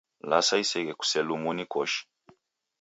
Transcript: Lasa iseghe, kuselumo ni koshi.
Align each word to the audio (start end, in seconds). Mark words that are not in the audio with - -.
Lasa 0.29 0.55
iseghe, 0.63 0.93
kuselumo 0.99 1.49
ni 1.53 1.65
koshi. 1.71 2.01